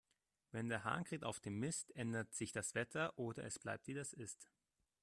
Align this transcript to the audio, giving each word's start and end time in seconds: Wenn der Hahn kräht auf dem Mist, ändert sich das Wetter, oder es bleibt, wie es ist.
Wenn 0.51 0.67
der 0.67 0.83
Hahn 0.83 1.03
kräht 1.03 1.23
auf 1.23 1.39
dem 1.39 1.59
Mist, 1.59 1.91
ändert 1.95 2.33
sich 2.33 2.51
das 2.51 2.73
Wetter, 2.73 3.15
oder 3.19 3.43
es 3.45 3.59
bleibt, 3.59 3.85
wie 3.85 3.93
es 3.93 4.13
ist. 4.13 4.49